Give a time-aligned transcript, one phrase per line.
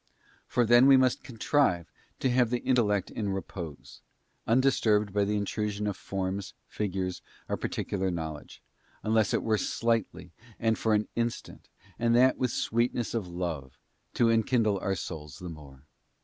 [0.47, 1.85] For then we must con trive
[2.21, 4.01] to have the intellect in repose,
[4.47, 8.63] undisturbed by the intrusion of forms, figures, or particular knowledge,
[9.03, 11.69] unless it were slightly and for an instant,
[11.99, 13.77] and that with sweetness of love,
[14.15, 15.83] to enkindle our souls the more.